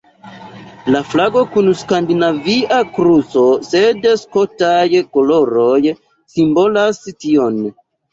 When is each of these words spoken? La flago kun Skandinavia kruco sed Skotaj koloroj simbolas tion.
La 0.93 0.99
flago 1.09 1.41
kun 1.55 1.67
Skandinavia 1.81 2.79
kruco 2.95 3.43
sed 3.67 4.07
Skotaj 4.21 4.87
koloroj 5.19 5.77
simbolas 6.37 7.03
tion. 7.13 7.61